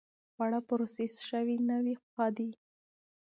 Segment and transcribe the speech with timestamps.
[0.31, 2.49] خواړه پروسس شوي نه وي، ښه دي.